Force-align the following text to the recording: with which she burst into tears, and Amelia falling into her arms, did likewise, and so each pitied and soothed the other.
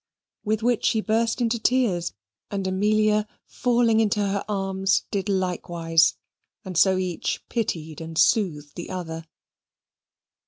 with 0.43 0.63
which 0.63 0.83
she 0.83 0.99
burst 0.99 1.41
into 1.41 1.59
tears, 1.59 2.11
and 2.49 2.65
Amelia 2.65 3.27
falling 3.45 3.99
into 3.99 4.19
her 4.19 4.43
arms, 4.49 5.03
did 5.11 5.29
likewise, 5.29 6.15
and 6.65 6.75
so 6.75 6.97
each 6.97 7.39
pitied 7.49 8.01
and 8.01 8.17
soothed 8.17 8.73
the 8.73 8.89
other. 8.89 9.27